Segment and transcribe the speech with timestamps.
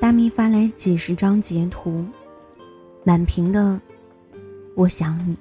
[0.00, 2.06] 大咪发来几十张截图，
[3.04, 3.78] 满屏的
[4.74, 5.36] “我想你”。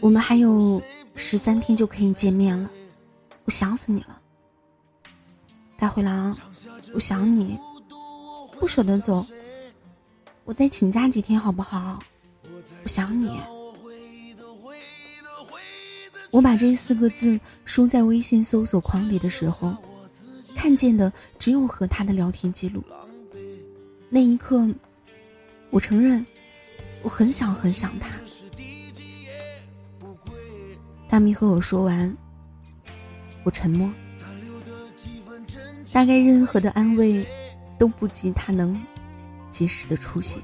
[0.00, 0.80] 我们还有
[1.14, 2.70] 十三天就可以见面了，
[3.46, 4.20] 我想死你了，
[5.78, 6.36] 大灰狼，
[6.92, 7.58] 我想你，
[8.60, 9.26] 不舍得走，
[10.44, 11.98] 我再请假几天好不好？
[12.82, 13.40] 我想你。
[16.30, 19.74] 我把这四个字输在微信搜索框里的时候，
[20.56, 22.82] 看见的只有和他的聊天记录。
[24.08, 24.66] 那一刻，
[25.70, 26.24] 我承认，
[27.02, 28.18] 我很想很想他。
[31.08, 32.16] 大咪和我说完，
[33.44, 33.88] 我沉默。
[35.92, 37.24] 大概任何的安慰，
[37.78, 38.82] 都不及他能
[39.48, 40.42] 及时的出现。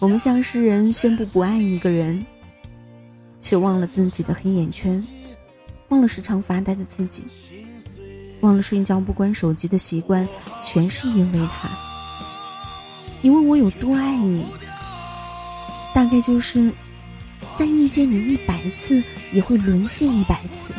[0.00, 2.24] 我们向世人宣布不爱一个人。
[3.40, 5.00] 却忘了自己的黑眼圈，
[5.88, 7.24] 忘了时常发呆的自己，
[8.40, 10.28] 忘了睡觉不关手机的习惯，
[10.62, 11.68] 全是因为他。
[13.22, 14.46] 你问我有多爱你，
[15.94, 16.72] 大概就是
[17.54, 20.74] 再遇见你一百次，也会沦陷一百次。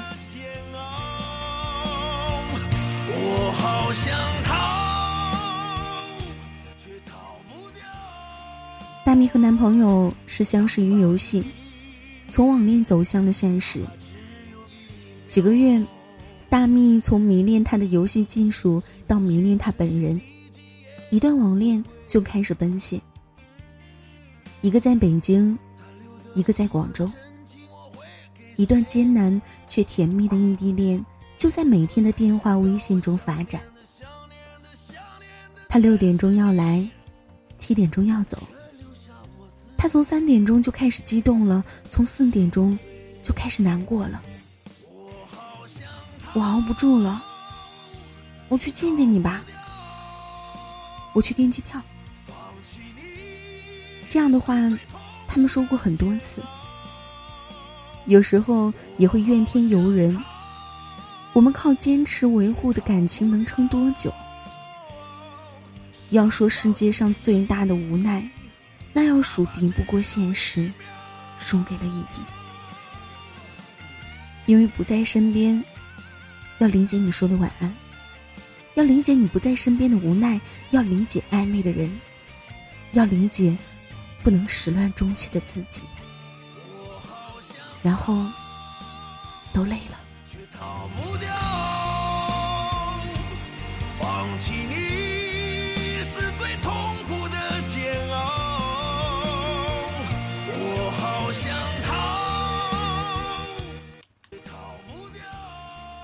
[9.03, 11.43] 大咪和男朋友是相识于游戏。
[12.29, 13.83] 从网恋走向了现实。
[15.29, 15.79] 几个月，
[16.49, 20.19] 大蜜从迷恋他的游戏技术到迷恋他本人，
[21.11, 22.99] 一段网恋就开始奔现。
[24.61, 25.55] 一个在北京，
[26.33, 27.09] 一个在广州，
[28.55, 31.05] 一段艰难却甜蜜的异地恋
[31.37, 33.61] 就在每天的电话、微信中发展。
[35.69, 36.89] 他六点钟要来，
[37.59, 38.41] 七点钟要走。
[39.77, 42.77] 他从三点钟就开始激动了，从四点钟
[43.21, 44.23] 就开始难过了。
[46.33, 47.23] 我熬不住了，
[48.47, 49.43] 我去见见你吧。
[51.13, 51.81] 我去订机票。
[54.07, 54.55] 这样的话，
[55.27, 56.43] 他们说过很多次。
[58.05, 60.17] 有时候也会怨天尤人。
[61.33, 64.13] 我们靠坚持维护的感情能撑多久？
[66.09, 68.27] 要说世界上最大的无奈。
[68.93, 70.71] 那要数敌不过现实，
[71.37, 72.21] 输给了异地。
[74.47, 75.63] 因为不在身边，
[76.59, 77.73] 要理解你说的晚安，
[78.75, 80.39] 要理解你不在身边的无奈，
[80.71, 81.89] 要理解暧昧的人，
[82.91, 83.57] 要理解
[84.23, 85.81] 不能始乱终弃的自己，
[87.81, 88.25] 然后
[89.53, 89.97] 都累了。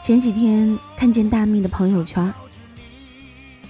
[0.05, 2.31] 前几天看见大蜜的朋友圈，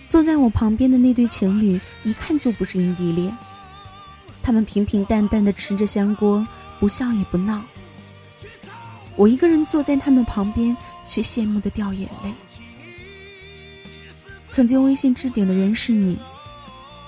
[0.10, 3.34] 坐在我旁边的那对情侣，一看就不是异地恋。
[4.44, 6.46] 他们平平淡淡的吃着香锅，
[6.78, 7.64] 不笑也不闹。
[9.16, 10.76] 我一个人坐在他们旁边，
[11.06, 12.34] 却羡慕的掉眼泪。
[14.50, 16.18] 曾经微信置顶的人是你，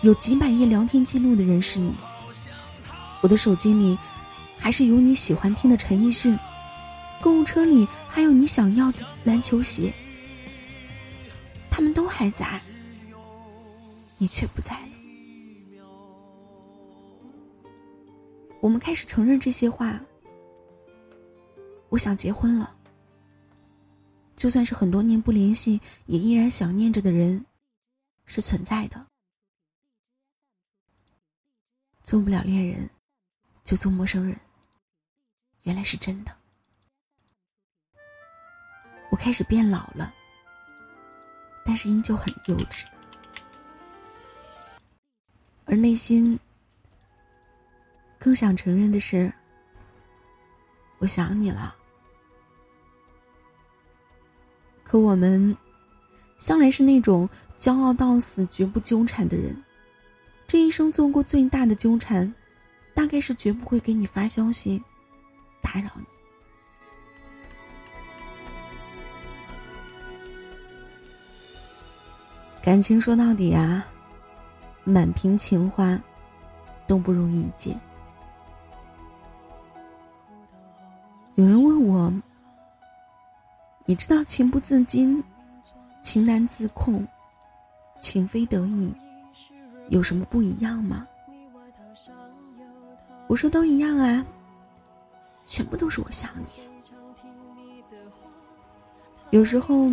[0.04, 1.92] 有几百页聊天记录的人是你。
[3.20, 3.98] 我的手机里，
[4.58, 6.40] 还是有你喜欢听的陈奕迅。
[7.22, 9.94] 购物车里还有你想要的篮球鞋，
[11.70, 12.62] 他们都还在，
[14.18, 14.88] 你却不在了。
[18.60, 20.00] 我们开始承认这些话。
[21.90, 22.76] 我想结婚了。
[24.36, 27.46] 就算是很多年不联系，也依然想念着的人，
[28.26, 29.08] 是存在的。
[32.04, 32.90] 做不了恋人，
[33.64, 34.40] 就做陌生人。
[35.64, 36.32] 原来是真的。
[39.18, 40.14] 开始变老了，
[41.66, 42.86] 但是依旧很幼稚，
[45.66, 46.40] 而内心
[48.18, 49.32] 更想承认的是，
[51.00, 51.76] 我想你了。
[54.84, 55.56] 可我们
[56.38, 57.28] 向来是那种
[57.58, 59.62] 骄傲到死、绝不纠缠的人，
[60.48, 62.34] 这一生做过最大的纠缠，
[62.94, 64.82] 大概是绝不会给你发消息
[65.62, 66.17] 打扰你。
[72.68, 73.88] 感情说到底啊，
[74.84, 75.98] 满屏情话
[76.86, 77.80] 都不如一见。
[81.36, 82.12] 有人问我
[83.88, 85.24] ：“你知道情不自禁、
[86.02, 87.08] 情难自控、
[88.02, 88.94] 情非得已
[89.88, 91.08] 有什么不一样吗？”
[93.28, 94.26] 我说：“都一样啊，
[95.46, 96.48] 全部都是我想你。”
[99.32, 99.90] 有时候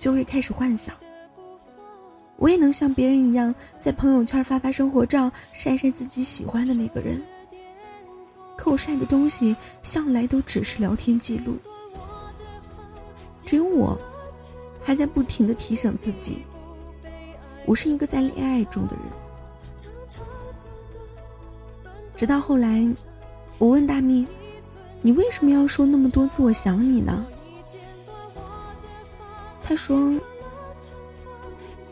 [0.00, 0.96] 就会开始幻想，
[2.42, 7.22] 我也能像别人一样，在朋友圈发发生活照，晒晒自己喜欢的那个人。
[8.56, 9.54] 可我晒的东西
[9.84, 11.54] 向来都只是聊天记录，
[13.46, 13.96] 只有我，
[14.82, 16.44] 还在不停的提醒自己，
[17.64, 19.04] 我是一个在恋爱中的人。
[22.16, 22.84] 直到后来，
[23.58, 24.26] 我问大蜜
[25.00, 27.24] ：“你为什么要说那么多次我想你呢？”
[29.62, 30.12] 他说：“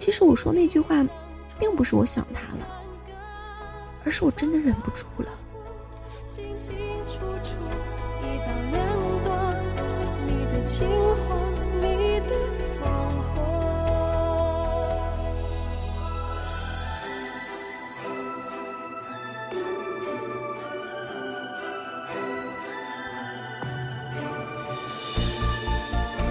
[0.00, 1.06] 其实我说那句话，
[1.58, 2.67] 并不是我想他了，
[4.02, 5.29] 而是我真的忍不住了。”
[6.26, 6.75] 清清
[7.06, 7.50] 楚楚，
[8.23, 9.62] 一刀两断，
[10.26, 11.40] 你的情话。